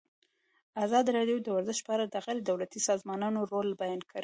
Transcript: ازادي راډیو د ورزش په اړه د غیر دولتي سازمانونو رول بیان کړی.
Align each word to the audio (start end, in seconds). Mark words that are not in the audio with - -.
ازادي 0.85 1.09
راډیو 1.17 1.37
د 1.41 1.47
ورزش 1.57 1.79
په 1.85 1.91
اړه 1.95 2.05
د 2.07 2.15
غیر 2.25 2.37
دولتي 2.49 2.79
سازمانونو 2.89 3.39
رول 3.53 3.69
بیان 3.81 4.01
کړی. 4.11 4.19